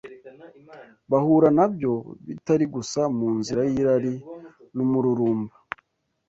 [1.11, 1.93] bahura na byo
[2.27, 4.13] bitari gusa mu nzira y’irari
[4.75, 5.55] n’umururumba